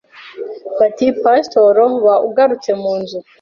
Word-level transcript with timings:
bati 0.79 1.05
pastoro 1.23 1.83
ba 2.05 2.15
ugarutse 2.27 2.71
mu 2.81 2.93
nzu 2.99 3.17